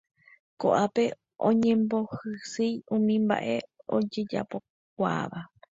[0.59, 1.03] Koʼápe
[1.47, 3.55] oñembohysýi umi mbaʼe
[3.95, 5.39] ojejapokuaáva.